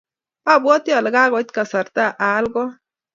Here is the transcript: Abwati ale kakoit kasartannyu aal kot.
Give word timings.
Abwati 0.53 0.89
ale 0.97 1.09
kakoit 1.15 1.49
kasartannyu 1.55 2.17
aal 2.25 2.45
kot. 2.53 2.71